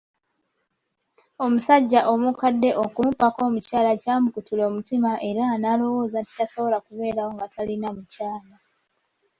[1.45, 8.55] Omusajja omukadde okumubbako omukyala ky'amukutula omutima era n'alowooza nti tasobola kubeerawo nga talina mukyala.